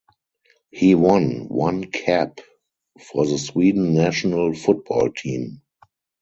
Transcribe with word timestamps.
He 0.71 0.95
won 0.95 1.47
one 1.47 1.91
cap 1.91 2.39
for 2.99 3.23
the 3.27 3.37
Sweden 3.37 3.93
national 3.93 4.55
football 4.55 5.11
team. 5.11 5.61